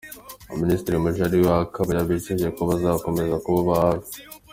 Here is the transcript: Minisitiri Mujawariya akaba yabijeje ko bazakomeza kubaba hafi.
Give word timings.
Minisitiri 0.61 0.95
Mujawariya 1.03 1.53
akaba 1.65 1.89
yabijeje 1.97 2.47
ko 2.55 2.61
bazakomeza 2.69 3.35
kubaba 3.43 3.73
hafi. 3.83 4.17